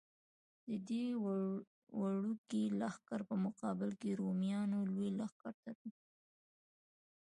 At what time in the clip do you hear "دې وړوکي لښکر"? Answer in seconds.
0.89-3.19